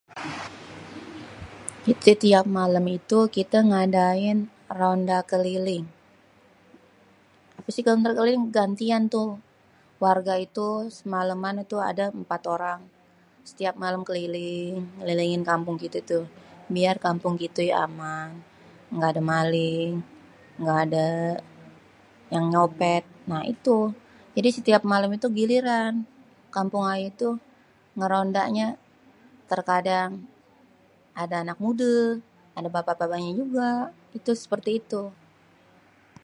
setiap 2.07 2.45
malem 2.57 2.85
itu 2.99 3.19
kita 3.37 3.57
ngadain 3.71 4.37
ronda 4.79 5.19
keliling, 5.31 5.85
apa 7.59 7.69
sih 7.75 7.81
kalo 7.85 7.95
ronda 7.95 8.11
keliling, 8.17 8.45
gantian 8.57 9.03
tuh 9.15 9.29
warga 10.05 10.33
itu 10.47 10.67
semaleman 10.97 11.55
itu 11.65 11.77
ada 11.91 12.05
empat 12.21 12.41
orang, 12.55 12.79
setiap 13.49 13.75
malem 13.83 14.01
keliling, 14.09 14.71
ngelilingin 14.97 15.43
kampung 15.49 15.75
kité 15.81 15.99
tuh, 16.11 16.25
biar 16.75 16.95
kampung 17.05 17.33
kité 17.41 17.65
aman 17.85 18.29
gada 19.01 19.21
maling 19.31 19.89
gada 20.67 21.09
yang 22.33 22.45
nyopet 22.53 23.03
nah 23.31 23.43
itu, 23.53 23.77
jadi 24.35 24.49
setiap 24.57 24.81
malem 24.91 25.11
itu 25.17 25.27
giliran, 25.37 25.93
kampung 26.55 26.83
ayé 26.93 27.07
tuh 27.21 27.35
ngérondanya 27.97 28.67
terkadang 29.51 30.13
ada 31.21 31.35
anak 31.43 31.57
mudé 31.63 31.99
ada 32.57 32.69
bapa-bapa 32.75 33.17
nya 33.23 33.31
juga 33.41 33.71
itu 34.17 34.31
seperti 34.43 34.69
itu. 34.81 35.03